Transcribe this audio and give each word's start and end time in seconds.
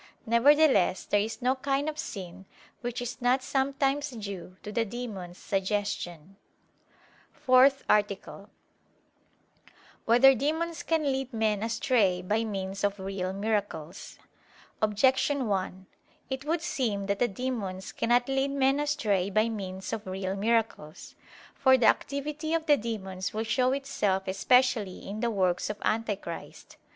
Nevertheless 0.25 1.05
there 1.05 1.19
is 1.19 1.43
no 1.43 1.53
kind 1.53 1.87
of 1.87 1.99
sin 1.99 2.45
which 2.79 3.03
is 3.03 3.21
not 3.21 3.43
sometimes 3.43 4.09
due 4.09 4.57
to 4.63 4.71
the 4.71 4.83
demons' 4.83 5.37
suggestion._______________________ 5.37 6.37
FOURTH 7.39 7.83
ARTICLE 7.87 8.33
[I, 8.33 8.47
Q. 8.47 8.49
114, 10.05 10.05
Art. 10.07 10.21
4] 10.23 10.27
Whether 10.27 10.35
Demons 10.35 10.81
Can 10.81 11.03
Lead 11.11 11.31
Men 11.35 11.61
Astray 11.61 12.23
by 12.23 12.43
Means 12.43 12.83
of 12.83 12.99
Real 12.99 13.31
Miracles? 13.31 14.17
Objection 14.81 15.47
1: 15.47 15.85
It 16.31 16.45
would 16.45 16.63
seem 16.63 17.05
that 17.05 17.19
the 17.19 17.27
demons 17.27 17.91
cannot 17.91 18.27
lead 18.27 18.49
men 18.49 18.79
astray 18.79 19.29
by 19.29 19.49
means 19.49 19.93
of 19.93 20.07
real 20.07 20.35
miracles. 20.35 21.13
For 21.53 21.77
the 21.77 21.85
activity 21.85 22.55
of 22.55 22.65
the 22.65 22.75
demons 22.77 23.35
will 23.35 23.43
show 23.43 23.71
itself 23.71 24.27
especially 24.27 25.07
in 25.07 25.19
the 25.19 25.29
works 25.29 25.69
of 25.69 25.77
Antichrist. 25.83 26.77